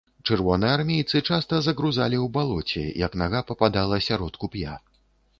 Чырвонаармейцы 0.27 1.19
часта 1.27 1.59
загрузалі 1.65 2.17
ў 2.21 2.27
балоце, 2.37 2.85
як 3.01 3.17
нага 3.23 3.41
пападала 3.51 3.99
сярод 4.07 4.41
куп'я. 4.45 4.73